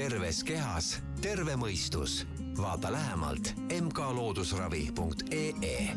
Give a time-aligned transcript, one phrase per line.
[0.00, 0.86] terves kehas
[1.20, 2.26] terve mõistus.
[2.56, 5.88] vaata lähemalt mkloodusravi.ee.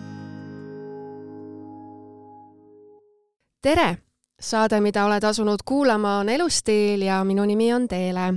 [3.62, 3.98] tere
[4.40, 8.34] saade, mida oled asunud kuulama, on Elustiil ja minu nimi on Teele.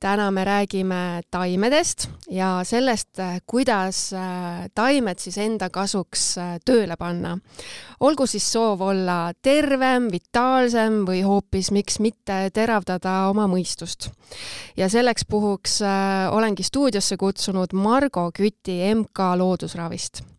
[0.00, 7.38] täna me räägime taimedest ja sellest, kuidas äh, taimed siis enda kasuks äh, tööle panna.
[8.00, 14.10] olgu siis soov olla tervem, vitaalsem või hoopis miks mitte teravdada oma mõistust.
[14.76, 20.35] ja selleks puhuks äh, olengi stuudiosse kutsunud Margo Küti MK Loodusravist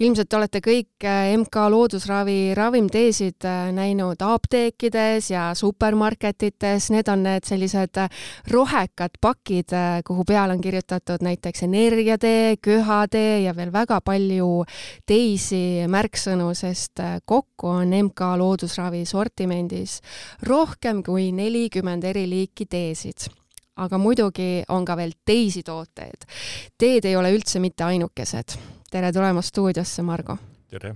[0.00, 7.48] ilmselt olete kõik äh, MK Loodusravi ravimteesid äh, näinud apteekides ja supermarketites, need on need
[7.48, 8.10] sellised äh,
[8.50, 9.74] rohekad pakid,
[10.06, 14.64] kuhu peale on kirjutatud näiteks energiatee, köhatee ja veel väga palju
[15.06, 19.98] teisi märksõnu, sest kokku on MK Loodusravi sortimendis
[20.46, 23.28] rohkem kui nelikümmend eri liiki teesid.
[23.78, 26.26] Aga muidugi on ka veel teisi tooteid.
[26.78, 30.38] teed ei ole üldse mitte ainukesed tere tulemast stuudiosse, Margo!
[30.70, 30.94] tere!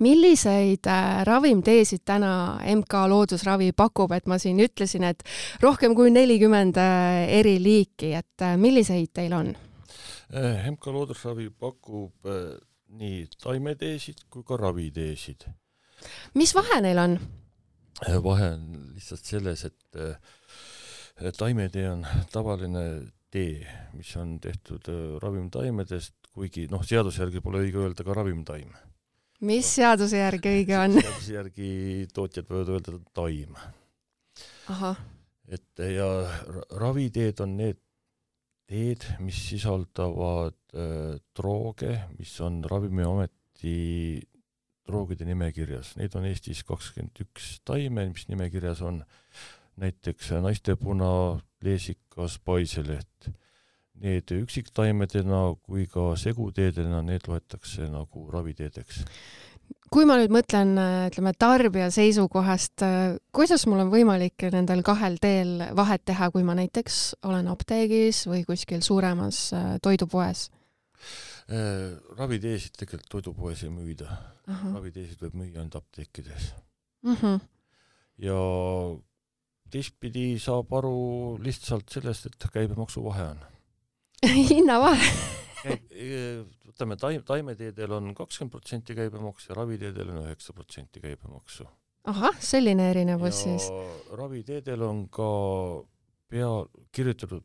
[0.00, 5.20] milliseid äh, ravimteesid täna MK Loodusravi pakub, et ma siin ütlesin, et
[5.60, 9.52] rohkem kui nelikümmend äh, eri liiki, et äh, milliseid teil on?
[10.32, 12.30] MK Loodusravi pakub
[12.96, 15.44] nii taimeteesid kui ka raviteesid.
[16.40, 17.18] mis vahe neil on?
[18.24, 18.64] vahe on
[18.94, 22.86] lihtsalt selles, et taimetee on tavaline
[23.30, 24.88] tee, mis on tehtud
[25.20, 28.72] ravimtaimedest kuigi noh, seaduse järgi pole õige öelda ka ravimtaim.
[29.48, 30.98] mis seaduse järgi õige on?
[31.00, 31.70] seaduse järgi
[32.14, 33.56] tootjad võivad öelda taim.
[35.48, 36.08] et ja
[36.80, 37.80] raviteed on need
[38.72, 44.22] teed, mis sisaldavad äh, drooge, mis on Ravimiameti
[44.88, 49.02] droogide nimekirjas, neid on Eestis kakskümmend üks taime, mis nimekirjas on,
[49.82, 51.12] näiteks naistepuna,
[51.64, 53.30] leesikas, paiseleht
[54.02, 59.02] need üksiktaimedena kui ka seguteedena, need loetakse nagu raviteedeks.
[59.92, 60.72] kui ma nüüd mõtlen,
[61.10, 62.84] ütleme, tarbija seisukohast,
[63.36, 66.98] kuidas mul on võimalik nendel kahel teel vahet teha, kui ma näiteks
[67.28, 70.48] olen apteegis või kuskil suuremas äh, toidupoes?
[71.52, 74.10] Äh, raviteesid tegelikult toidupoes ei müüda.
[74.48, 76.50] raviteesid võib müüa ainult apteekides
[77.06, 77.14] mm.
[77.14, 77.40] -hmm.
[78.18, 78.38] ja
[79.70, 83.51] teistpidi saab aru lihtsalt sellest, et käibemaksuvahe on
[84.50, 85.10] hinnavahe
[86.72, 91.66] võtame taim, taimeteedel on kakskümmend protsenti käibemaks ja raviteedel on üheksa protsenti käibemaksu.
[92.04, 93.68] ahah, selline erinevus siis.
[94.10, 95.28] raviteedel on ka
[96.28, 96.50] pea,
[96.92, 97.44] kirjutatud,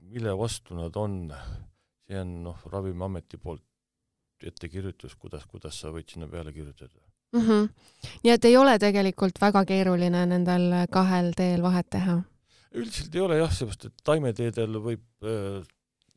[0.00, 1.34] mille vastu nad on,
[2.06, 3.64] see on noh, Ravimiameti poolt
[4.42, 6.94] ettekirjutus, kuidas, kuidas sa võid sinna peale kirjutada
[7.32, 7.40] mm.
[7.40, 7.68] -hmm.
[8.22, 12.22] nii et ei ole tegelikult väga keeruline nendel kahel teel vahet teha?
[12.72, 15.66] üldiselt ei ole jah, seepärast et taimeteedel võib äh,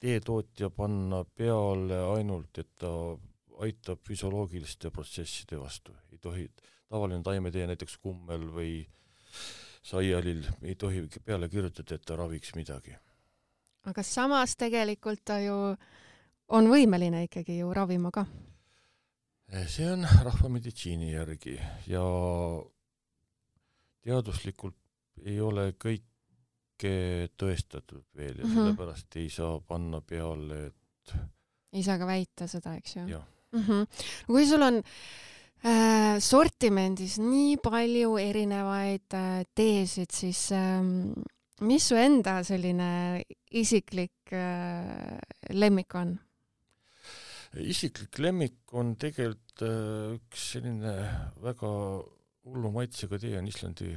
[0.01, 2.91] teetootja panna peale ainult, et ta
[3.61, 6.47] aitab füsioloogiliste protsesside vastu, ei tohi,
[6.89, 8.73] tavaline taimetee, näiteks kummel või
[9.85, 12.95] saialil ei tohi peale kirjutada, et ta raviks midagi.
[13.85, 15.55] aga samas tegelikult ta ju
[16.47, 18.25] on võimeline ikkagi ju ravima ka?
[19.67, 21.57] see on rahvameditsiini järgi
[21.87, 22.03] ja
[24.01, 24.77] teaduslikult
[25.25, 26.05] ei ole kõik
[26.81, 28.55] kõike tõestatud veel ja mm -hmm.
[28.55, 31.13] sellepärast ei saa panna peale, et
[31.73, 33.21] ei saa ka väita seda, eks ju?
[33.51, 33.87] Mm -hmm.
[34.27, 34.83] kui sul on
[35.65, 40.81] äh, sortimendis nii palju erinevaid äh, teesid, siis äh,
[41.61, 43.21] mis su enda selline
[43.51, 45.19] isiklik äh,
[45.49, 46.19] lemmik on?
[47.53, 50.93] isiklik lemmik on tegelikult äh, üks selline
[51.41, 51.67] väga
[52.43, 53.95] hullu maitsega tee on Islandi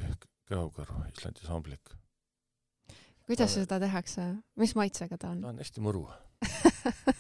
[0.49, 2.04] käokaru, Islandi samblik
[3.29, 4.27] kuidas seda tehakse,
[4.61, 5.43] mis maitsega ta on?
[5.45, 6.07] ta on hästi mõru.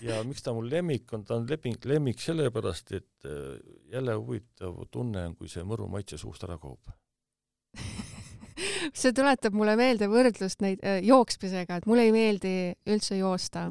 [0.04, 3.54] Ja miks ta mul lemmik on, ta on leping, lemmik sellepärast, et äh,
[3.92, 6.92] jälle huvitav tunne on, kui see mõru maitse suust ära kaob
[8.94, 12.54] see tuletab mulle meelde võrdlust neid äh, jooksmisega, et mulle ei meeldi
[12.90, 13.66] üldse joosta.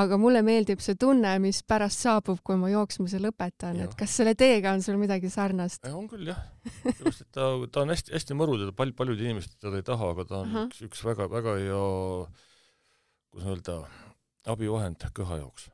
[0.00, 4.34] aga mulle meeldib see tunne, mis pärast saabub, kui ma jooksmise lõpetan, et kas selle
[4.38, 5.86] teega on sul midagi sarnast?
[5.90, 6.44] on küll jah,
[6.82, 10.28] sellepärast et ta, ta on hästi-hästi mõru, teda pal-, paljud inimesed teda ei taha, aga
[10.28, 10.70] ta on uh -huh.
[10.70, 11.82] üks, üks väga-väga hea,
[13.30, 13.82] kuidas öelda,
[14.50, 15.70] abivahend köha jaoks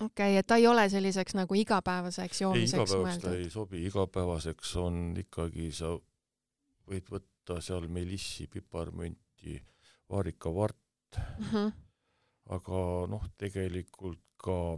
[0.00, 3.22] okei okay,, et ta ei ole selliseks nagu igapäevaseks joomiseks mõeldud?
[3.22, 5.94] ta ei sobi, igapäevaseks on ikkagi, sa
[6.86, 9.60] võid võtta võtta seal melissi, piparmünti,
[10.10, 11.72] vaarikavart mm, -hmm.
[12.50, 14.76] aga noh, tegelikult ka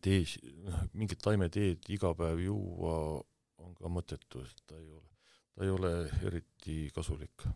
[0.00, 3.22] tees, noh, mingit taimeteed iga päev juua
[3.58, 5.08] on ka mõttetu, sest ta ei ole,
[5.54, 5.92] ta ei ole
[6.26, 7.48] eriti kasulik.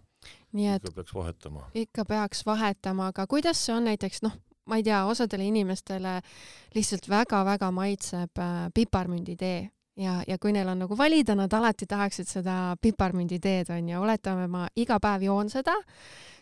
[0.52, 1.70] nii et ikka peaks vahetama.
[1.74, 4.36] ikka peaks vahetama, aga kuidas see on näiteks noh,
[4.66, 6.20] ma ei tea, osadele inimestele
[6.74, 12.28] lihtsalt väga-väga maitseb äh, piparmünditee ja, ja kui neil on nagu valida, nad alati tahaksid
[12.30, 15.74] seda piparmünditeed onju, oletame, ma iga päev joon seda,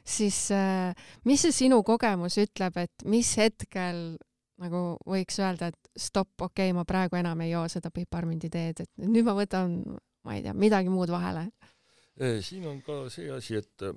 [0.04, 4.16] siis äh, mis see sinu kogemus ütleb, et mis hetkel
[4.62, 9.06] nagu võiks öelda, et stopp, okei okay,, ma praegu enam ei joo seda piparmünditeed, et
[9.06, 9.80] nüüd ma võtan,
[10.24, 11.48] ma ei tea, midagi muud vahele
[12.40, 13.94] siin on ka see asi, et äh,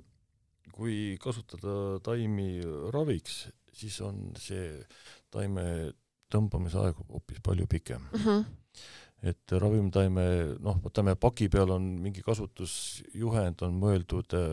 [0.74, 2.60] kui kasutada taimi
[2.94, 4.78] raviks, siis on see
[5.32, 5.92] taime
[6.32, 8.24] tõmbamise aeg hoopis palju pikem mm.
[8.24, 8.44] -hmm.
[9.26, 10.24] Et ravimtaime,
[10.62, 14.52] noh, võtame paki peal on mingi kasutusjuhend, on mõeldud äh,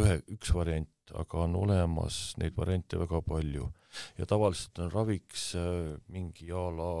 [0.00, 3.68] ühe, üks variant, aga on olemas neid variante väga palju.
[4.18, 6.92] ja tavaliselt on raviks äh, mingi a la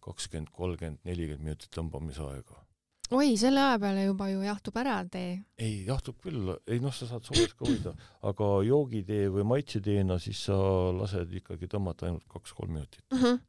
[0.00, 2.69] kakskümmend, kolmkümmend, nelikümmend minutit tõmbamise aega
[3.16, 5.38] oi, selle aja peale juba ju jahtub ära tee.
[5.58, 7.94] ei, jahtub küll, ei noh, sa saad soojas ka hoida,
[8.30, 10.58] aga joogitee või maitseteena siis sa
[10.96, 13.18] lased ikkagi tõmmata ainult kaks-kolm minutit mm.
[13.22, 13.40] -hmm.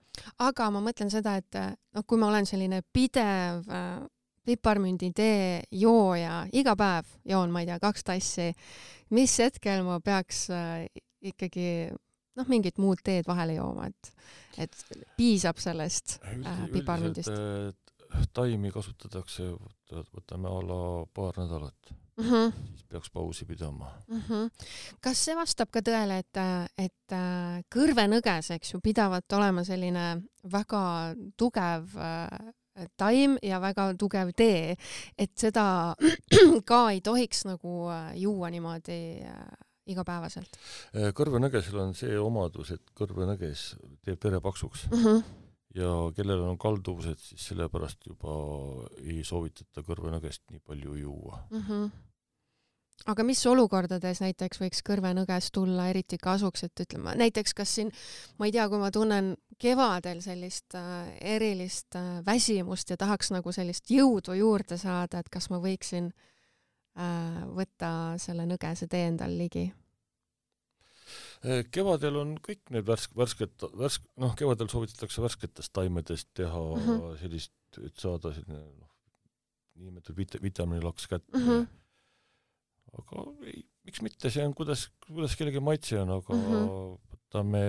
[0.47, 1.61] aga ma mõtlen seda, et
[1.95, 4.01] noh, kui ma olen selline pidev äh,
[4.45, 8.51] piparmünditee jooja, iga päev joon, ma ei tea, kaks tassi,
[9.13, 10.87] mis hetkel ma peaks äh,
[11.21, 11.91] ikkagi
[12.39, 14.11] noh, mingit muud teed vahele jooma, et,
[14.65, 14.81] et
[15.17, 17.31] piisab sellest äh, piparmündist?
[18.33, 19.49] Taimi kasutatakse,
[19.91, 20.81] võtame a la
[21.13, 22.51] paar nädalat mm, -hmm.
[22.69, 24.21] siis peaks pausi pidama mm.
[24.29, 24.49] -hmm.
[25.01, 26.37] kas see vastab ka tõele, et,
[26.77, 30.21] et äh, kõrvenõges, eks ju, pidavat olema selline
[30.51, 32.53] väga tugev äh,
[32.97, 34.75] taim ja väga tugev tee,
[35.17, 35.95] et seda
[36.71, 39.25] ka ei tohiks nagu äh, juua niimoodi
[39.85, 40.57] igapäevaselt?
[41.13, 43.75] kõrvenõgesel on see omadus, et kõrvenõges
[44.05, 45.05] teeb vere paksuks mm.
[45.05, 45.40] -hmm
[45.75, 48.37] ja kellel on kalduvused, siis sellepärast juba
[49.01, 51.61] ei soovitata kõrvenõgest nii palju juua mm.
[51.67, 51.91] -hmm.
[53.13, 57.91] aga mis olukordades näiteks võiks kõrvenõgest tulla eriti kasuks, et ütleme näiteks kas siin,
[58.37, 63.51] ma ei tea, kui ma tunnen kevadel sellist äh, erilist äh, väsimust ja tahaks nagu
[63.51, 66.11] sellist jõudu juurde saada, et kas ma võiksin
[66.97, 69.71] äh, võtta selle nõgese tee endal ligi?
[71.41, 76.83] Eh, kevadel on kõik need värsk, värsked, värsk-, noh, kevadel soovitatakse värsketest taimedest teha mm
[76.85, 77.17] -hmm.
[77.17, 78.91] sellist, et saada selline noh,
[79.79, 81.47] niinimetatud vit-, vitamiinilaks kätte mm.
[81.47, 81.65] -hmm.
[83.01, 87.15] aga ei, miks mitte, see on, kuidas, kuidas kellegi maitse on, aga mm -hmm.
[87.15, 87.63] võtame,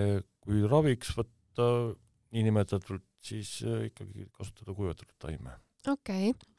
[0.44, 1.96] kui raviks võtta
[2.30, 5.56] niinimetatult, siis eh, ikkagi kasutada kuivatatud taime.
[5.88, 6.51] okei okay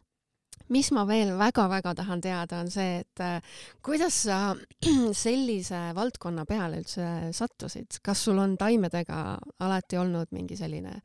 [0.73, 4.39] mis ma veel väga-väga tahan teada, on see, et äh, kuidas sa
[5.25, 9.21] sellise valdkonna peale üldse sattusid, kas sul on taimedega
[9.65, 10.99] alati olnud mingi selline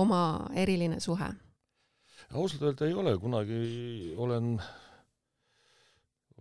[0.00, 0.22] oma
[0.54, 1.30] eriline suhe?
[2.30, 3.56] ausalt öelda ei ole, kunagi
[4.20, 4.52] olen,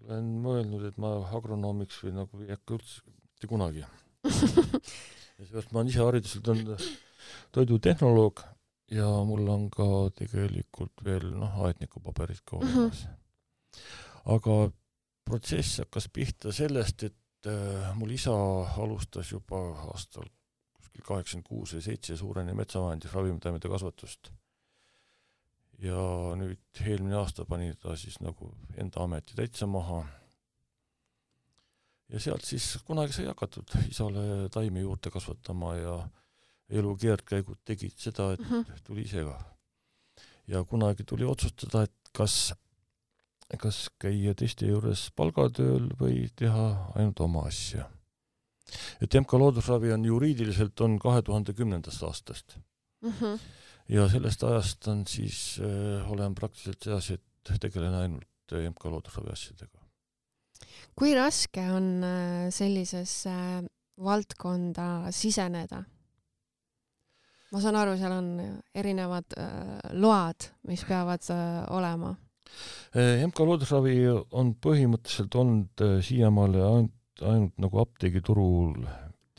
[0.04, 3.88] olen mõelnud, et ma agronoomiks või nagu ei hakka üldse, mitte kunagi.
[5.40, 6.58] Ja seepärast ma olen ise hariduselt on
[7.56, 8.42] toidutehnoloog
[8.92, 9.86] ja mul on ka
[10.18, 12.66] tegelikult veel noh, aednikupaberid ka mhm.
[12.68, 13.12] olemas mm.
[13.12, 14.36] -hmm.
[14.36, 14.72] aga
[15.30, 18.34] protsess hakkas pihta sellest, et äh, mul isa
[18.82, 20.28] alustas juba aastal
[20.74, 24.32] kuskil kaheksakümmend kuus või seitse Suurene metsavahendis ravimtaimede kasvatust.
[25.80, 26.00] ja
[26.36, 30.06] nüüd eelmine aasta pani ta siis nagu enda ameti täitsa maha.
[32.10, 36.10] ja sealt siis kunagi sai hakatud isale taimi juurde kasvatama ja
[36.70, 38.82] elu keerdkäigud tegid seda, et mm -hmm.
[38.84, 39.38] tuli ise ka.
[40.48, 42.54] ja kunagi tuli otsustada, et kas,
[43.58, 47.90] kas käia teiste juures palgatööl või teha ainult oma asja.
[49.02, 52.58] et MK Loodusravi on juriidiliselt on kahe tuhande kümnendast aastast
[53.02, 53.14] mm.
[53.20, 53.40] -hmm.
[53.90, 59.32] ja sellest ajast on siis äh,, olen praktiliselt sedasi, et tegelen ainult äh, MK Loodusravi
[59.32, 59.80] asjadega.
[60.96, 63.66] kui raske on äh, sellisesse äh,
[64.04, 65.84] valdkonda siseneda?
[67.52, 68.32] Ma saan aru, seal on
[68.78, 72.14] erinevad äh, load, mis peavad äh, olema.
[72.96, 73.96] Äh, MK Loodusravi
[74.38, 78.86] on põhimõtteliselt olnud äh, siiamaale ainult, ainult nagu apteegiturul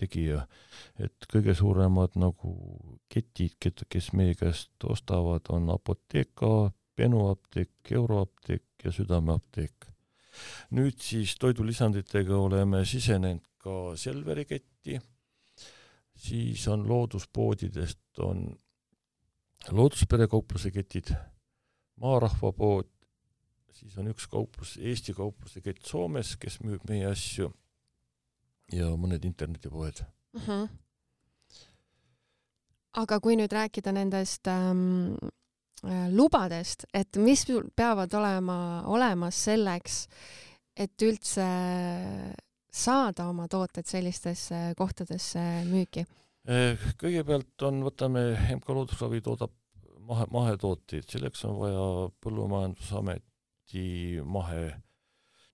[0.01, 0.45] tegija,
[1.01, 2.55] et kõige suuremad nagu
[3.13, 9.87] ketid, kes meie käest ostavad, on Apotheka, Benu apteek, Euroapteek ja Südameapteek.
[10.71, 14.99] nüüd siis toidulisanditega oleme sisenenud ka Selveri ketti
[16.21, 18.45] siis on looduspoodidest on
[19.69, 21.13] Looduspere kaupluse ketid,
[22.01, 22.89] Maarahva pood,
[23.77, 27.51] siis on üks kauplus, Eesti kaupluse kett Soomes, kes müüb meie asju
[28.73, 30.41] ja mõned internetipoed mm.
[30.47, 30.69] -hmm.
[33.03, 35.13] aga kui nüüd rääkida nendest ähm,
[35.85, 37.45] äh, lubadest, et mis
[37.77, 40.07] peavad olema olemas selleks,
[40.77, 41.47] et üldse
[42.71, 46.07] saada oma tooted sellistesse kohtadesse müüki?
[46.49, 48.23] Eh, kõigepealt on, võtame,
[48.57, 49.53] MK Loodusravi toodab
[50.09, 51.83] mahe, mahetooteid, selleks on vaja
[52.25, 54.71] Põllumajandusameti mahe,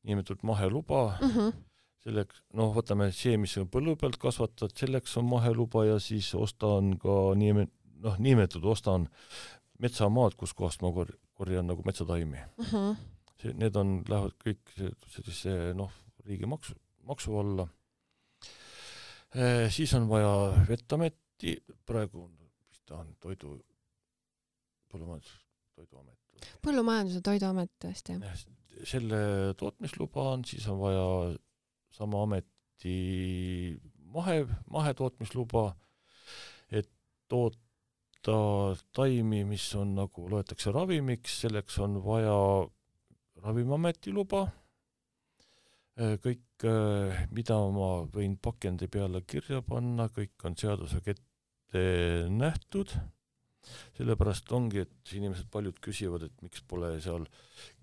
[0.06, 1.32] nimetatud maheluba mm.
[1.35, 1.64] -hmm.
[2.06, 6.94] selleks, noh, võtame see, mis on põllu pealt kasvatad, selleks on maheluba ja siis ostan
[7.02, 7.68] ka nime-,
[8.04, 9.08] noh, nimetatud ostan
[9.82, 12.64] metsamaad, kuskohast ma kor-, korjan nagu metsataimi mm.
[12.64, 12.96] -hmm.
[13.42, 14.76] see, need on, lähevad kõik
[15.11, 15.92] sellise noh,
[16.25, 16.46] riigi
[17.07, 17.69] maksu, alla
[19.35, 19.71] e,.
[19.71, 20.33] siis on vaja
[20.69, 22.29] Vettameti, praegu
[22.71, 23.57] vist ta on toidu,
[24.93, 25.33] põllumajandus,
[25.75, 26.19] toiduamet.
[26.65, 28.47] põllumajandus- ja Toiduamet tõesti, jah.
[28.85, 29.19] selle
[29.57, 31.37] tootmisluba on, siis on vaja
[31.97, 33.79] sama ameti
[34.13, 35.67] mahe, mahetootmisluba,
[36.71, 36.91] et
[37.29, 38.37] toota
[38.93, 42.39] taimi, mis on nagu, loetakse ravimiks, selleks on vaja
[43.37, 44.65] Ravimiameti luba, äh,
[45.97, 51.83] kõik, äh, mida ma võin pakendi peale kirja panna, kõik on seadusega ette
[52.31, 52.93] nähtud,
[53.97, 57.26] sellepärast ongi, et inimesed paljud küsivad, et miks pole seal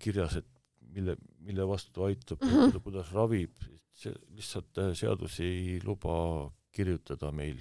[0.00, 0.50] kirjas, et
[0.94, 2.82] mille, mille vastu aitab mm, -hmm.
[2.82, 3.56] kuidas ravib,
[3.92, 7.60] see lihtsalt äh, seadus ei luba kirjutada meil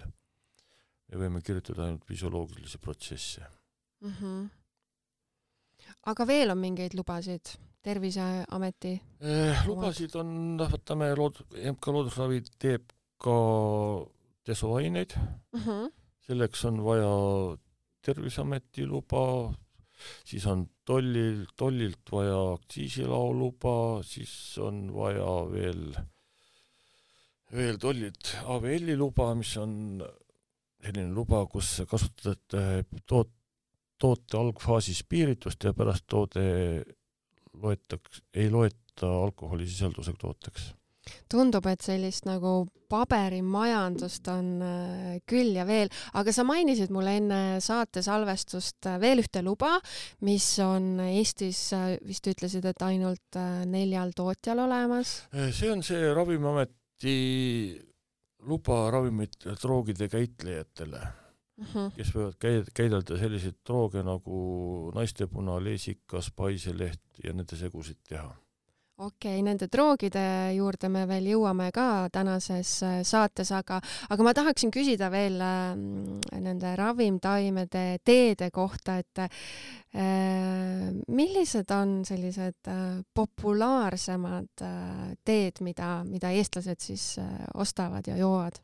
[1.13, 3.43] me võime kirjutada ainult füsioloogilisi protsesse
[4.01, 4.13] mm.
[4.19, 4.49] -hmm.
[6.13, 9.63] aga veel on mingeid lubasid Terviseameti eh,?
[9.67, 11.41] lubasid on, noh, võtame lood-,
[11.73, 13.35] MK Loodusravi teeb ka
[14.47, 15.91] desoaineid mm, -hmm.
[16.27, 17.11] selleks on vaja
[18.03, 19.53] Terviseameti luba,
[20.27, 25.85] siis on tollil, tollilt vaja aktsiisilao luba, siis on vaja veel,
[27.55, 30.03] veel tollilt AVL-i luba, mis on
[30.83, 33.37] selline luba, kus kasutatakse toot-,
[33.99, 36.43] toote algfaasis piiritust ja pärast toode
[37.61, 40.71] loetakse, ei loeta alkoholisisaldusega tooteks.
[41.31, 47.39] tundub, et sellist nagu paberimajandust on äh, küll ja veel, aga sa mainisid mulle enne
[47.63, 49.73] saate salvestust äh, veel ühte luba,
[50.23, 55.23] mis on Eestis, äh, vist ütlesid, et ainult neljal tootjal olemas?
[55.33, 57.17] see on see Ravimiameti
[58.47, 61.03] luba ravimite droogide käitlejatele
[61.57, 61.91] mm, -hmm.
[61.97, 64.39] kes võivad käi-, käidelda selliseid drooge nagu
[64.95, 68.31] naistepuna, leesikas, paiseleht ja nende segusid teha
[68.97, 73.79] okei okay,, nende droogide juurde me veel jõuame ka tänases äh, saates, aga,
[74.13, 75.73] aga ma tahaksin küsida veel äh,
[76.43, 86.33] nende ravimtaimede teede kohta, et äh, millised on sellised äh, populaarsemad äh, teed, mida, mida
[86.33, 88.61] eestlased siis äh, ostavad ja joovad?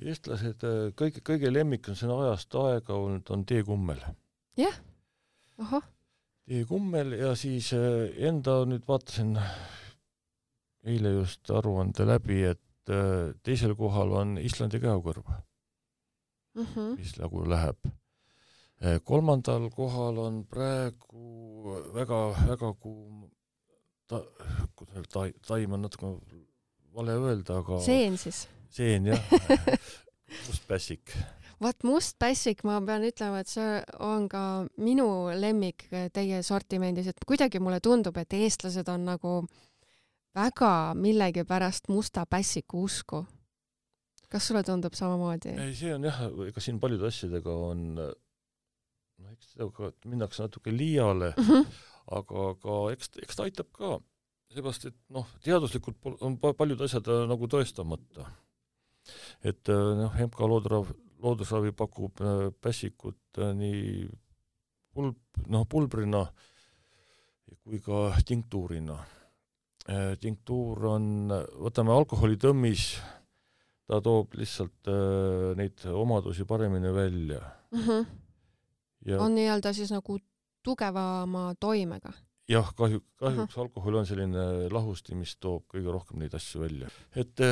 [0.00, 4.00] Eestlased äh, kõige, kõige lemmik on sõna ajast aega olnud, on teekummel.
[4.56, 4.80] jah,
[5.58, 5.84] ahah
[6.68, 9.34] kummel ja siis äh, enda nüüd vaatasin
[10.86, 16.96] eile just aruande läbi, et äh, teisel kohal on Islandi käokõrv mm, -hmm.
[16.96, 17.88] mis nagu läheb.
[18.84, 23.26] Äh, kolmandal kohal on praegu väga-väga kuum
[24.06, 24.22] ta-,
[24.76, 26.14] kuidas öelda, ta-, taim on natuke
[26.94, 28.46] vale öelda, aga seen siis?
[28.70, 29.20] Seen jah
[30.46, 31.14] mustpässik
[31.62, 34.40] vaat must pässik, ma pean ütlema, et see on ka
[34.82, 39.38] minu lemmik teie sortimendis, et kuidagi mulle tundub, et eestlased on nagu
[40.36, 43.24] väga millegipärast musta pässiku usku.
[44.28, 45.54] kas sulle tundub samamoodi?
[45.62, 46.18] ei, see on jah,
[46.48, 51.76] ega siin paljude asjadega on noh, eks sellega minnakse natuke liiale mm, -hmm.
[52.18, 54.00] aga ka eks, eks ta aitab ka,
[54.52, 58.26] seepärast et noh, teaduslikult on paljud asjad äh, nagu tõestamata.
[59.42, 64.06] Et äh, noh, MK Loodrav loodusravi pakub äh, pässikut äh, nii
[64.94, 65.18] pulb,
[65.52, 66.26] noh, pulbrina
[67.66, 68.96] kui ka tinktuurina.
[70.18, 71.04] Tinktuur on,
[71.62, 72.86] võtame alkoholitõmmis,
[73.86, 74.88] ta toob lihtsalt
[75.54, 77.38] neid omadusi paremini välja
[77.70, 77.84] mm.
[77.84, 78.06] -hmm.
[79.06, 80.18] Ja, on nii-öelda siis nagu
[80.62, 82.10] tugevama toimega?
[82.48, 83.62] Jah, kahju, kahjuks Aha.
[83.66, 86.90] alkohol on selline lahusti, mis toob kõige rohkem neid asju välja.
[87.14, 87.46] et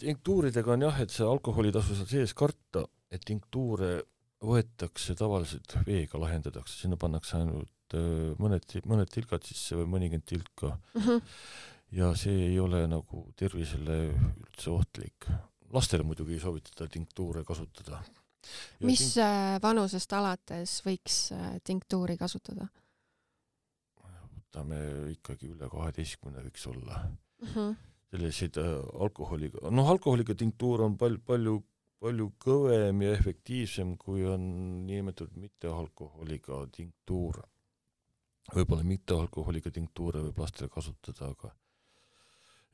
[0.00, 3.98] tinktuuridega on jah, et see alkoholitasu seal sees karta et tinktuure
[4.40, 10.72] võetakse tavaliselt veega lahendatakse, sinna pannakse ainult äh, mõned, mõned tilgad sisse või mõnikümmend tilka
[10.72, 11.02] mm.
[11.02, 11.34] -hmm.
[11.98, 15.28] ja see ei ole nagu tervisele üldse ohtlik.
[15.74, 18.00] lastele muidugi ei soovitata tinktuure kasutada.
[18.80, 19.24] mis tink...
[19.26, 21.18] Äh, vanusest alates võiks
[21.64, 22.70] tinktuuri kasutada?
[24.50, 24.82] Võtame
[25.14, 27.48] ikkagi üle kaheteistkümne võiks olla mm.
[27.54, 27.76] -hmm.
[28.10, 31.60] selliseid alkoholiga, noh, alkoholiga tinktuur on palju, palju
[32.00, 34.42] palju kõvem ja efektiivsem, kui on
[34.86, 37.42] niinimetatud mittealkoholiga tinktuur.
[38.54, 41.52] võib-olla mittealkoholiga tinktuure võib lastel kasutada, aga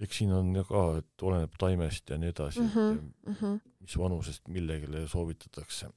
[0.01, 2.95] eks siin on ka, et oleneb taimest ja nii edasi mm, -hmm.
[2.95, 3.61] et Mm -hmm.
[3.81, 5.91] mis vanusest millegile soovitatakse.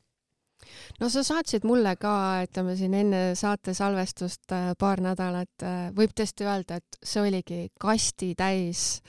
[0.99, 2.13] No sa saatsid mulle ka,
[2.45, 7.59] ütleme siin enne saate salvestust äh, paar nädalat, äh, võib tõesti öelda, et see oligi
[7.79, 9.01] kasti täis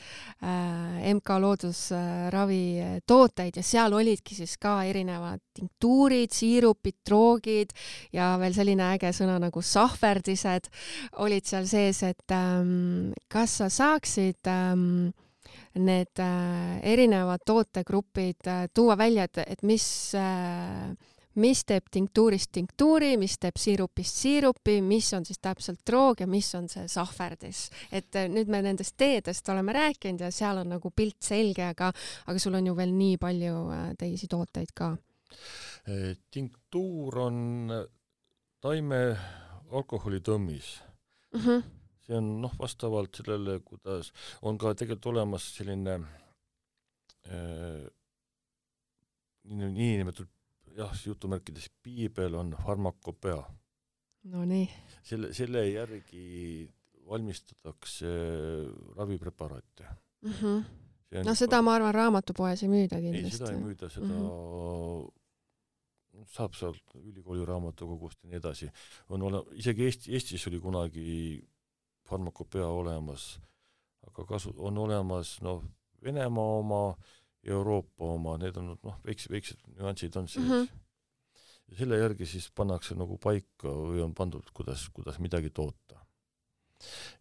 [0.43, 7.75] äh, MK Loodusravi äh, tooteid ja seal olidki siis ka erinevad tinktuurid, siirupid, droogid
[8.17, 10.71] ja veel selline äge sõna nagu sahverdised
[11.25, 15.11] olid seal sees, et ähm, kas sa saaksid ähm,
[15.75, 20.91] need äh, erinevad tootegrupid äh, tuua välja, et, et mis äh,
[21.35, 26.49] mis teeb tinktuurist tinktuuri, mis teeb siirupist siirupi, mis on siis täpselt droog ja mis
[26.59, 27.69] on see sahverdis.
[27.93, 31.93] et äh, nüüd me nendest teedest oleme rääkinud ja seal on nagu pilt selge, aga,
[32.27, 34.97] aga sul on ju veel nii palju äh, teisi tooteid ka.
[35.87, 37.37] Eh, tinktuur on
[38.61, 39.17] taime
[39.71, 40.81] alkoholitõmmis
[41.33, 41.41] mm.
[41.41, 41.63] -hmm.
[42.07, 46.01] see on noh, vastavalt sellele, kuidas on ka tegelikult olemas selline
[47.31, 47.87] äh,
[49.45, 50.29] niinimetatud
[50.81, 53.43] jah, jutumärkides piibel on farmakopea.
[54.31, 54.67] Nonii.
[55.03, 56.69] selle, selle järgi
[57.09, 58.07] valmistatakse
[58.97, 59.85] ravipreparaate
[60.21, 60.33] mm.
[60.33, 60.65] -hmm.
[61.25, 63.33] no seda ma arvan, raamatupoes ei müüda kindlasti.
[63.33, 65.11] ei, seda ei müüda, seda mm -hmm.
[66.35, 68.71] saab sealt ülikooli raamatukogust ja nii edasi.
[69.09, 71.09] on ole-, isegi Eesti, Eestis oli kunagi
[72.09, 73.41] farmakopea olemas,
[74.07, 75.65] aga kasu-, on olemas noh,
[76.05, 76.97] Venemaa oma,
[77.47, 80.51] Euroopa oma, need on noh, väiksed, väiksed nüansid on sees mm.
[80.51, 80.81] -hmm.
[81.71, 86.01] ja selle järgi siis pannakse nagu paika või on pandud, kuidas, kuidas midagi toota.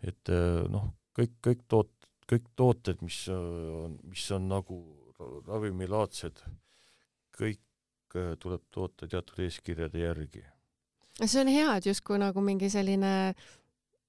[0.04, 0.32] et
[0.70, 4.78] noh, kõik, kõik toot-, kõik tooted, mis on, mis on nagu
[5.48, 6.44] ravimilaadsed,
[7.36, 10.44] kõik tuleb toota teatud eeskirjade järgi.
[11.26, 13.34] see on hea, et justkui nagu mingi selline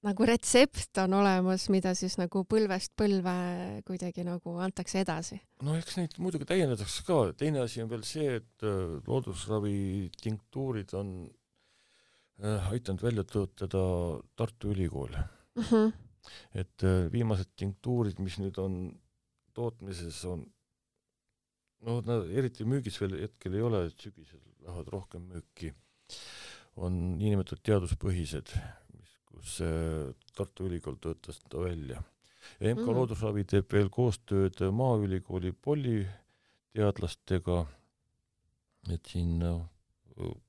[0.06, 3.34] nagu retsept on olemas, mida siis nagu põlvest põlve
[3.88, 5.40] kuidagi nagu antakse edasi?
[5.66, 10.94] no eks neid muidugi täiendatakse ka, teine asi on veel see, et äh, loodusravi tinktuurid
[10.98, 11.12] on
[12.40, 13.82] äh, aidanud välja töötada
[14.36, 15.66] Tartu Ülikool mm.
[15.68, 15.92] -hmm.
[16.64, 18.80] et äh, viimased tinktuurid, mis nüüd on
[19.54, 20.46] tootmises, on
[21.84, 25.74] no nad eriti müügis veel hetkel ei ole, et sügisel lähevad rohkem müüki,
[26.76, 28.52] on niinimetatud teaduspõhised
[29.30, 29.58] kus
[30.36, 32.02] Tartu Ülikool töötas ta välja.
[32.60, 32.96] ja MK mm.
[32.96, 37.60] Loodusravi teeb veel koostööd Maaülikooli polüteadlastega,
[38.90, 39.54] et siin no,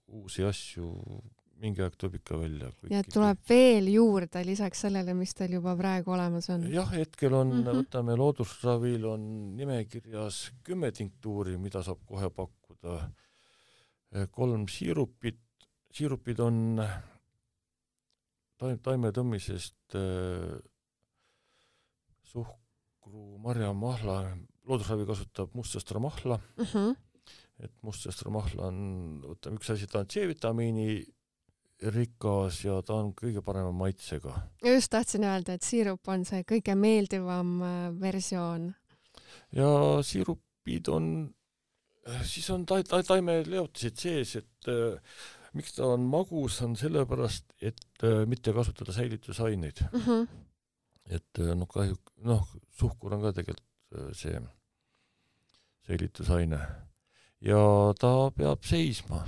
[0.07, 0.87] uusi asju
[1.61, 2.69] mingi aeg tuleb ikka välja.
[2.89, 6.65] ja tuleb veel juurde lisaks sellele, mis teil juba praegu olemas on?
[6.73, 7.81] jah, hetkel on mm, -hmm.
[7.81, 9.23] võtame loodusravil on
[9.57, 13.01] nimekirjas kümme tinktuuri, mida saab kohe pakkuda.
[14.31, 15.39] kolm siirupit,
[15.93, 16.81] siirupid on
[18.61, 20.57] taim, taimetõmmisest äh,
[22.31, 24.19] suhkru, marja, mahla,
[24.69, 26.67] loodusravi kasutab mustsõstramahla mm.
[26.67, 26.93] -hmm.
[27.65, 28.77] et mustsõstramahla on,
[29.25, 31.01] võtame üks asi, ta on C-vitamiini
[31.95, 34.35] rikas ja ta on kõige parema maitsega.
[34.65, 38.71] just tahtsin öelda, et siirup on see kõige meeldivam äh, versioon.
[39.51, 39.69] ja
[40.05, 41.05] siirupid on,
[42.23, 44.99] siis on ta-, ta-, taimeleotised sees, et äh,
[45.57, 49.99] miks ta on magus, on sellepärast, et äh, mitte kasutada säilitusaineid mm.
[49.99, 50.27] -hmm.
[51.09, 52.47] et äh, noh, kahju, noh,
[52.79, 54.41] suhkur on ka tegelikult äh, see
[55.87, 56.59] säilitusaine.
[57.41, 57.61] ja
[57.99, 59.23] ta peab seisma,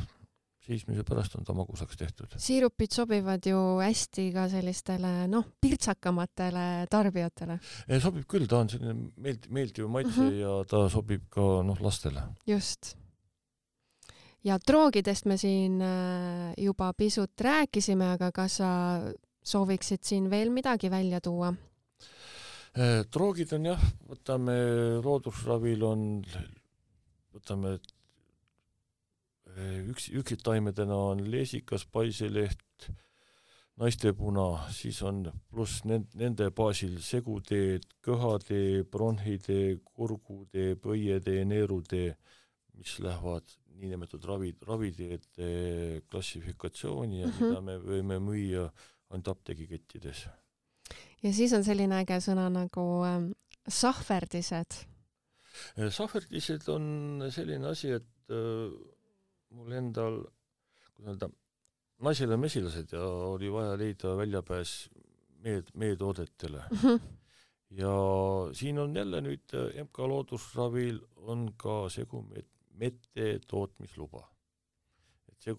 [0.64, 2.36] seismise pärast on ta magusaks tehtud.
[2.38, 7.60] siirupid sobivad ju hästi ka sellistele noh, pirtsakamatele tarbijatele.
[8.00, 10.42] sobib küll, ta on selline meeld-, meeldiv maitse mm -hmm.
[10.42, 12.22] ja ta sobib ka noh, lastele.
[12.48, 13.03] just
[14.44, 18.70] ja droogidest me siin äh, juba pisut rääkisime, aga kas sa
[19.44, 21.54] sooviksid siin veel midagi välja tuua?
[22.74, 24.54] Äh, droogid on jah, võtame
[25.04, 26.26] loodusravil on,
[27.36, 27.82] võtame äh,
[29.92, 32.90] üks, üksitaimedena on leesikas, paiseleht,
[33.80, 42.16] naistepuna, siis on pluss nend-, nende baasil seguteed, köhatee, bronhitee, kurgutee, põietee, neerutee,
[42.78, 43.46] mis lähevad
[43.84, 47.52] niinimetatud ravi, raviteede klassifikatsiooni ja mm -hmm.
[47.52, 48.70] mida me võime müüa
[49.10, 50.26] ainult apteegikettides.
[51.24, 53.30] ja siis on selline äge sõna nagu äh,
[53.68, 54.80] sahverdised.
[55.78, 58.74] Äh, sahverdised on selline asi, et äh,
[59.54, 60.24] mul endal,
[60.96, 61.30] kuidas öelda,
[62.04, 64.72] naisel on mesilased ja oli vaja leida väljapääs
[65.44, 66.78] mee, meetoodetele mm.
[66.78, 67.00] -hmm.
[67.70, 67.94] ja
[68.54, 72.48] siin on jälle nüüd äh, MK Loodusravil on ka segumeet
[72.80, 74.24] mette tootmisluba.
[75.32, 75.56] et see,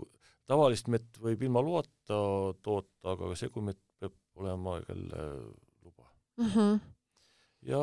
[0.48, 2.18] tavalist mett võib ilma loata
[2.62, 5.28] toota, aga segumett peab olema jälle
[5.84, 6.50] luba mm.
[6.50, 6.80] -hmm.
[7.70, 7.82] ja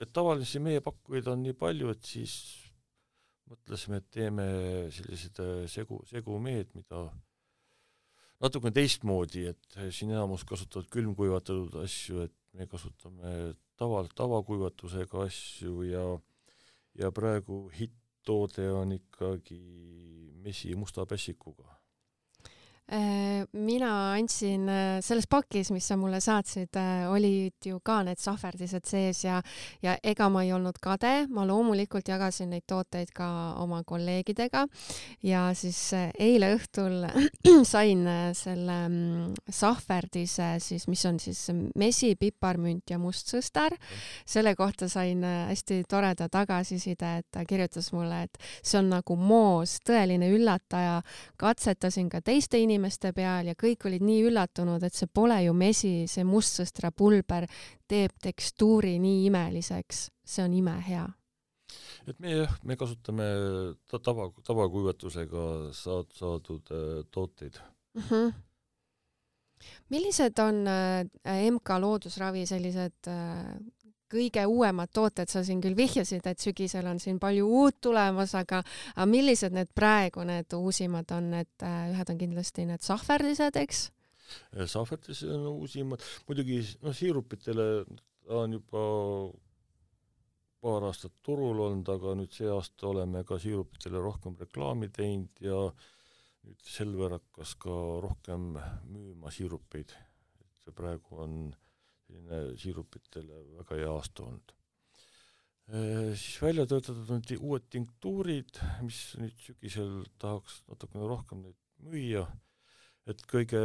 [0.00, 2.34] et tavalisi meie pakkujaid on nii palju, et siis
[3.48, 4.44] mõtlesime, et teeme
[4.94, 7.08] sellised äh, segu, segumehed, mida
[8.42, 16.04] natukene teistmoodi, et siin enamus kasutavad külmkuivatatud asju, et me kasutame tava, tavakuivatusega asju ja
[16.98, 17.68] ja praegu
[18.28, 19.60] hitt-toode on ikkagi
[20.42, 21.78] mesi musta pässikuga
[23.52, 28.86] mina andsin äh, selles pakis, mis sa mulle saatsid, äh, olid ju ka need sahverdised
[28.88, 29.42] sees ja,
[29.84, 33.28] ja ega ma ei olnud kade, ma loomulikult jagasin neid tooteid ka
[33.60, 34.64] oma kolleegidega
[35.26, 35.80] ja siis
[36.16, 37.04] eile õhtul
[37.72, 41.44] sain selle mm, sahverdise siis, mis on siis
[41.76, 43.76] mesi, piparmünt ja mustsõstar.
[44.24, 49.76] selle kohta sain hästi toreda tagasiside, et ta kirjutas mulle, et see on nagu moos,
[49.84, 51.02] tõeline üllataja.
[51.36, 55.54] katsetasin ka teiste inimestega inimeste peal ja kõik olid nii üllatunud, et see pole ju
[55.56, 57.48] mesi, see mustsõstrapulber
[57.90, 61.06] teeb tekstuuri nii imeliseks, see on imehea.
[62.08, 63.24] et me jah, me kasutame
[63.90, 67.58] ta-, tava, tavakuivatusega saad-, saadud äh, tooteid
[67.94, 68.02] mm.
[68.02, 68.32] -hmm.
[69.90, 73.58] millised on äh, MK Loodusravi sellised äh,
[74.10, 78.62] kõige uuemad tooted, sa siin küll vihjasid, et sügisel on siin palju uut tulemas, aga,
[79.08, 83.84] millised need praegu need uusimad on, et äh, ühed on kindlasti need sahverdised, eks?
[84.56, 87.68] Äh, sahverdised on uusimad, muidugi noh, siirupitele
[88.38, 88.82] on juba
[90.60, 95.62] paar aastat turul olnud, aga nüüd see aasta oleme ka siirupitele rohkem reklaami teinud ja
[96.48, 98.50] nüüd Selver hakkas ka rohkem
[98.90, 99.94] müüma siirupeid.
[100.68, 101.67] et praegu on äh,
[102.08, 104.54] selline siirupitele väga hea aasta olnud.
[105.68, 112.24] Äh, siis välja töötatud on uued tinktuurid, mis nüüd sügisel tahaks natukene rohkem neid müüa,
[113.08, 113.60] et kõige,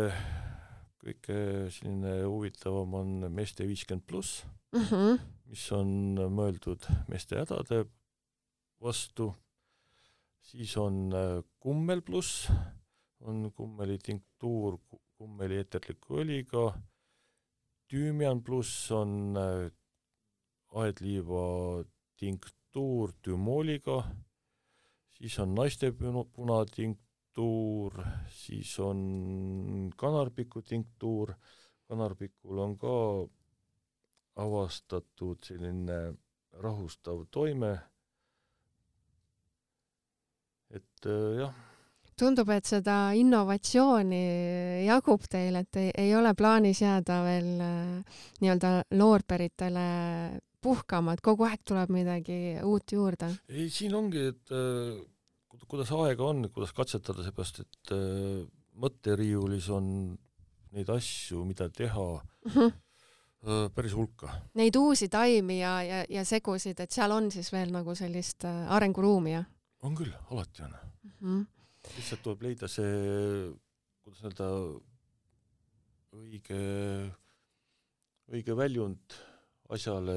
[1.00, 1.38] kõige
[1.72, 4.44] selline huvitavam on meeste viiskümmend pluss
[4.76, 5.24] mm, -hmm.
[5.54, 5.96] mis on
[6.36, 7.86] mõeldud meeste hädade
[8.84, 9.32] vastu,
[10.44, 11.08] siis on
[11.64, 12.50] kummel pluss,
[13.24, 14.78] on kummeli tinktuur
[15.16, 16.74] kummeli eterliku õliga
[17.94, 19.70] tüümian pluss on äh,
[20.82, 21.84] aedliiva
[22.18, 24.00] tinktuur tümooliga,
[25.14, 28.00] siis on naiste punatinktuur,
[28.34, 31.36] siis on kanarpiku tinktuur,
[31.86, 32.96] kanarpikul on ka
[34.42, 36.00] avastatud selline
[36.66, 37.76] rahustav toime,
[40.74, 41.73] et äh, jah
[42.24, 44.24] tundub, et seda innovatsiooni
[44.88, 49.88] jagub teil, et ei, ei ole plaanis jääda veel äh, nii-öelda loorberitele
[50.64, 53.34] puhkama, et kogu aeg tuleb midagi uut juurde?
[53.52, 55.02] ei, siin ongi, et äh,
[55.68, 58.44] kuidas aega on, kuidas katsetada, seepärast et äh,
[58.84, 59.88] mõtteriiulis on
[60.74, 63.68] neid asju, mida teha mm, -hmm.
[63.76, 64.32] päris hulka.
[64.58, 69.36] Neid uusi taimi ja, ja, ja segusid, et seal on siis veel nagu sellist arenguruumi,
[69.36, 69.46] jah?
[69.84, 71.12] on küll, alati on mm.
[71.20, 71.46] -hmm
[71.98, 73.52] lihtsalt tuleb leida see,
[74.04, 74.48] kuidas öelda,
[76.18, 76.62] õige,
[78.34, 79.18] õige väljund
[79.74, 80.16] asjale,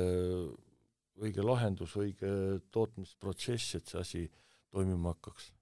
[1.22, 2.30] õige lahendus, õige
[2.74, 4.24] tootmisprotsess, et see asi
[4.72, 5.52] toimima hakkaks.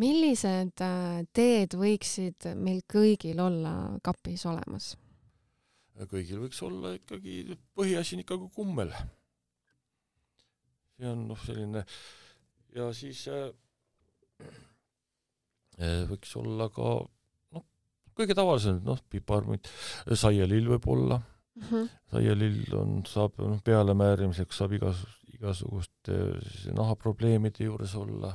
[0.00, 4.94] millised äh, teed võiksid meil kõigil olla kapis olemas?
[6.08, 8.94] kõigil võiks olla ikkagi, põhiasi on ikkagi kummel.
[10.96, 11.84] see on noh, selline
[12.74, 13.50] ja siis äh,
[15.80, 16.94] võiks olla ka
[17.56, 17.64] noh,
[18.18, 19.70] kõige tavalisem, noh, piparmünt,
[20.18, 21.90] saialill võib olla mm, -hmm.
[22.12, 26.18] saialill on, saab noh, pealemäärimiseks saab igas, igasuguste
[26.76, 28.34] nahaprobleemide juures olla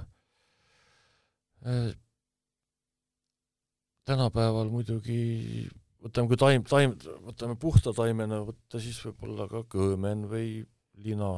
[1.66, 1.94] eh,.
[4.08, 5.68] tänapäeval muidugi
[6.04, 6.96] võtame, kui taim, taim,
[7.28, 10.66] võtame puhta taimena võtta, siis võib-olla ka kõõmen või
[11.04, 11.32] lina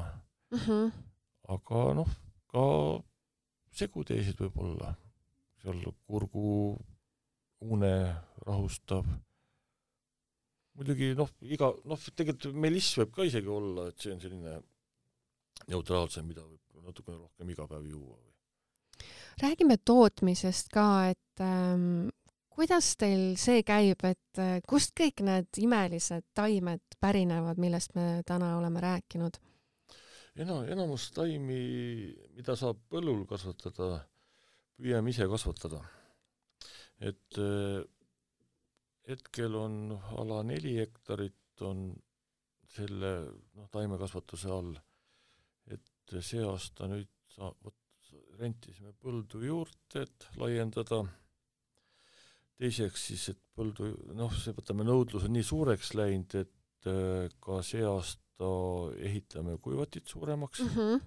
[0.52, 0.64] mm.
[0.66, 0.92] -hmm.
[1.56, 2.18] aga noh,
[2.52, 2.66] ka
[3.80, 4.96] seguteesid võib olla
[5.60, 6.78] seal kurgu
[7.62, 7.94] une
[8.46, 9.06] rahustab.
[10.80, 14.54] muidugi noh, iga, noh, tegelikult meliss võib ka isegi olla, et see on selline
[15.68, 18.16] neutraalsem, mida võib natukene rohkem iga päev juua.
[19.44, 22.08] räägime tootmisest ka, et ähm,
[22.50, 28.56] kuidas teil see käib, et äh, kust kõik need imelised taimed pärinevad, millest me täna
[28.58, 29.40] oleme rääkinud?
[30.40, 31.60] ena-, enamus taimi,
[32.38, 34.06] mida saab põllul kasvatada,
[34.80, 35.82] püüame ise kasvatada.
[37.00, 37.84] et äh,
[39.08, 39.76] hetkel on
[40.20, 41.94] ala neli hektarit on
[42.70, 43.12] selle
[43.56, 44.74] noh, taimekasvatuse all,
[45.72, 47.76] et see aasta nüüd sa-, vot
[48.40, 51.02] rentisime põldu juurde, et laiendada,
[52.60, 57.62] teiseks siis, et põldu, noh, see, võtame, nõudlus on nii suureks läinud, et äh, ka
[57.66, 58.50] see aasta
[59.10, 60.76] ehitame kuivatit suuremaks mm.
[60.76, 61.02] -hmm.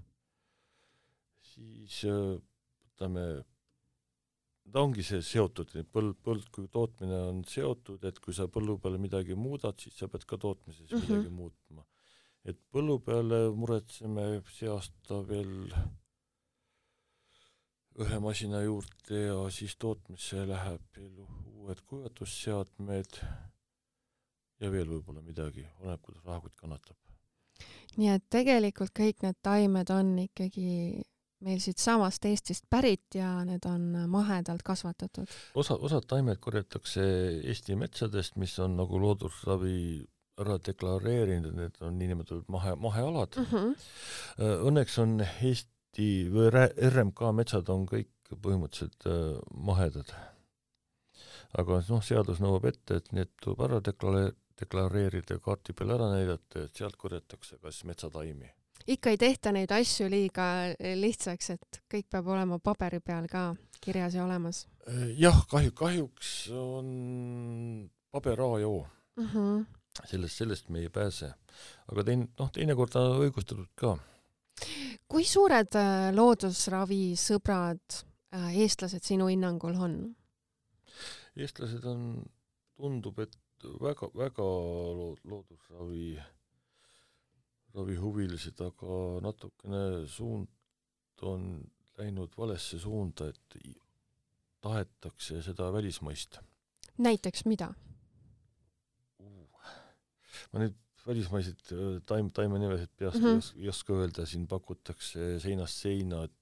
[1.53, 2.37] siis äh,
[2.85, 3.25] võtame,
[4.70, 8.98] ta ongi see seotud, põld, põld kui tootmine on seotud, et kui sa põllu peal
[9.03, 11.09] midagi muudad, siis sa pead ka tootmises mm -hmm.
[11.11, 11.85] midagi muutma.
[12.44, 15.53] et põllu peale muretseme see aasta veel
[18.03, 21.20] ühe masina juurde ja siis tootmisse läheb veel
[21.62, 23.20] uued kuivatusseadmed
[24.62, 26.96] ja veel võib-olla midagi, oleneb, kuidas rahakott kannatab.
[27.96, 31.03] nii et tegelikult kõik need taimed on ikkagi
[31.44, 35.31] meil siitsamast Eestist pärit ja need on mahedalt kasvatatud?
[35.55, 37.05] osa, osad taimed korjatakse
[37.52, 39.76] Eesti metsadest, mis on nagu loodusravi
[40.42, 43.48] ära deklareerinud, need on niinimetatud mahe, mahealad mm.
[43.50, 43.74] -hmm.
[44.70, 46.50] Õnneks on Eesti või
[46.88, 50.14] RMK metsad on kõik põhimõtteliselt äh, mahedad.
[51.59, 56.64] aga noh, seadus nõuab ette, et need tuleb ära deklareerida, deklareerida, kaardi peal ära näidata,
[56.64, 58.48] et sealt korjatakse kas metsataimi
[58.87, 60.45] ikka ei tehta neid asju liiga
[60.79, 64.66] lihtsaks, et kõik peab olema paberi peal ka kirjas ja olemas.
[65.18, 69.27] jah, kahju, kahjuks on paber A ja O mm.
[69.27, 69.64] -hmm.
[70.05, 71.35] sellest, sellest me ei pääse.
[71.92, 73.99] aga teine, noh, teinekord on õigustatud ka.
[75.09, 78.03] kui suured äh, loodusravi sõbrad
[78.35, 80.16] äh, eestlased sinu hinnangul on?
[81.37, 82.25] eestlased on,
[82.77, 84.49] tundub, et väga-väga
[85.25, 86.18] loodusravi
[87.75, 90.49] ravihuvilised, aga natukene suund
[91.23, 91.47] on
[91.99, 93.57] läinud valesse suunda, et
[94.63, 96.39] tahetakse seda välismaist.
[96.99, 97.73] näiteks mida
[99.19, 99.73] uh.?
[100.53, 103.63] ma nüüd välismaiseid äh, taim, taimenimesid peast mm -hmm.
[103.63, 106.33] ei oska, öelda, siin pakutakse seinast seina, et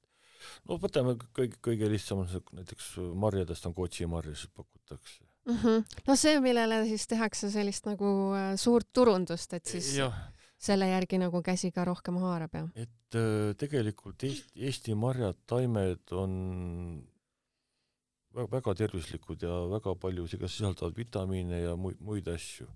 [0.69, 5.57] no võtame kõige, kõige lihtsam, näiteks marjadest on kotsimarjasid pakutakse mm.
[5.57, 6.03] -hmm.
[6.07, 10.13] no see, millele siis tehakse sellist nagu äh, suurt turundust, et siis ja
[10.61, 12.65] selle järgi nagu käsi ka rohkem haarab ja?
[12.75, 16.35] et äh, tegelikult Eesti, Eesti marjad, taimed on
[18.37, 22.69] väga, tervislikud ja väga palju sisaldavad vitamiine ja muid, muid asju.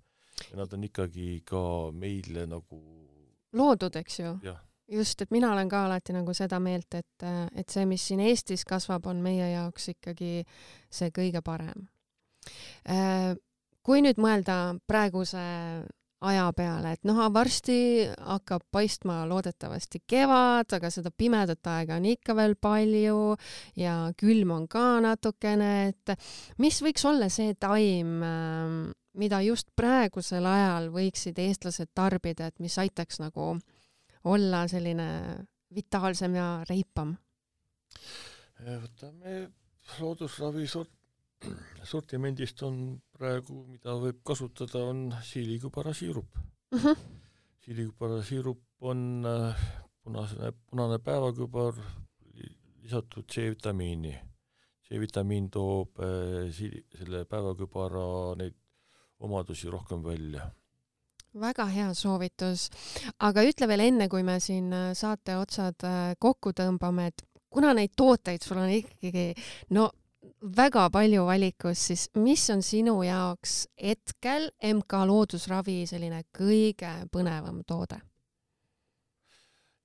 [0.50, 2.80] ja nad on ikkagi ka meile nagu
[3.54, 4.36] loodud, eks ju?
[4.90, 8.64] just, et mina olen ka alati nagu seda meelt, et, et see, mis siin Eestis
[8.68, 10.44] kasvab, on meie jaoks ikkagi
[10.92, 11.86] see kõige parem.
[12.88, 13.32] Äh,
[13.84, 15.44] kui nüüd mõelda praeguse
[16.24, 17.76] aja peale, et noh, varsti
[18.16, 23.36] hakkab paistma loodetavasti kevad, aga seda pimedat aega on ikka veel palju
[23.80, 26.14] ja külm on ka natukene, et
[26.62, 28.78] mis võiks olla see taim, ähm,
[29.20, 33.54] mida just praegusel ajal võiksid eestlased tarbida, et mis aitaks nagu
[34.24, 35.08] olla selline
[35.74, 37.16] vitaalsem ja reipam?
[38.64, 39.48] võtame
[39.98, 40.92] loodusravi sort
[41.84, 42.78] sortimendist on
[43.14, 46.78] praegu, mida võib kasutada, on siilikübarasiirup mm.
[46.78, 47.04] -hmm.
[47.64, 49.64] siilikübarasiirup on äh,
[50.02, 51.74] punasene, punane päevakübar
[52.82, 54.14] lisatud C-vitamiini.
[54.88, 58.54] C-vitamiin toob äh, siili, selle päevakübara neid
[59.18, 60.50] omadusi rohkem välja
[61.40, 62.70] väga hea soovitus,
[63.18, 65.82] aga ütle veel enne, kui me siin äh, saate otsad
[66.18, 69.34] kokku tõmbame, et kuna neid tooteid sul on ikkagi
[69.70, 69.90] no
[70.44, 78.00] väga palju valikus, siis mis on sinu jaoks hetkel MK Loodusravi selline kõige põnevam toode?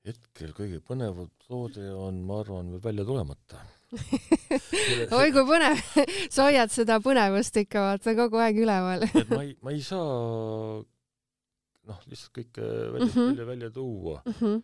[0.10, 3.60] hetkel kõige põnevam toode on, ma arvan, veel välja tulemata
[5.20, 5.80] oi kui põnev
[6.34, 10.80] sa hoiad seda põnevust ikka vaata kogu aeg üleval et ma ei, ma ei saa
[10.80, 13.30] noh, lihtsalt kõike välja mm, -hmm.
[13.32, 14.38] välja, välja tuua mm.
[14.40, 14.64] -hmm.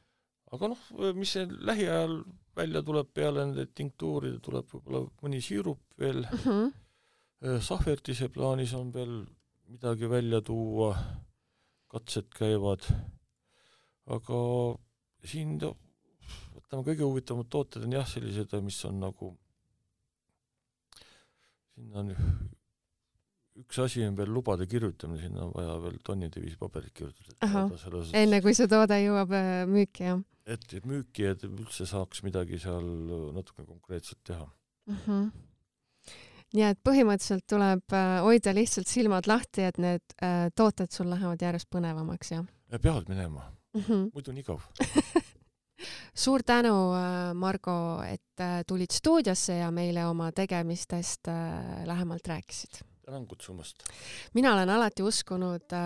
[0.57, 0.87] aga noh,
[1.19, 2.19] mis see lähiajal
[2.55, 6.41] välja tuleb peale nende tinktuuride, tuleb võib-olla mõni siirup veel mm.
[6.45, 6.73] -hmm.
[7.61, 9.25] Sahvertise plaanis on veel
[9.69, 10.95] midagi välja tuua,
[11.91, 12.85] katsed käivad,
[14.05, 14.39] aga
[15.25, 19.31] siin võtame kõige huvitavamad tooted on jah, sellised, mis on nagu,
[21.75, 22.13] sinna on
[23.61, 28.03] üks asi on veel lubade kirjutamine, sinna on vaja veel tonnide viisi paberit kirjutada.
[28.13, 29.35] enne kui see toode jõuab
[29.71, 30.21] müüki, jah?
[30.45, 32.85] et, et müüki, et üldse saaks midagi seal
[33.35, 34.97] natuke konkreetselt teha mm.
[35.05, 35.29] -hmm.
[36.55, 41.41] Nii et põhimõtteliselt tuleb äh, hoida lihtsalt silmad lahti, et need äh, tooted sul lähevad
[41.41, 42.45] järjest põnevamaks, jah?
[42.81, 44.09] peavad minema mm, -hmm.
[44.13, 44.65] muidu on igav
[46.25, 51.27] suur tänu, äh, Margo, et tulid stuudiosse ja meile oma tegemistest
[51.85, 53.75] lähemalt rääkisid tänan kutsumast!
[54.33, 55.79] mina olen alati uskunud äh,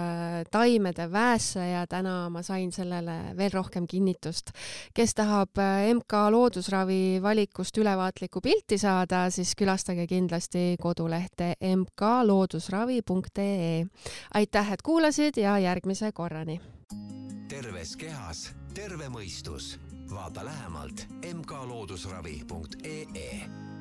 [0.51, 4.49] taimede väesse ja täna ma sain sellele veel rohkem kinnitust.
[4.93, 13.85] kes tahab äh, MK Loodusravi valikust ülevaatlikku pilti saada, siis külastage kindlasti kodulehte mkloodusravi.ee.
[14.33, 16.61] aitäh, et kuulasid ja järgmise korrani!
[17.49, 19.79] terves kehas terve mõistus.
[20.09, 23.78] vaata lähemalt mkloodusravi.ee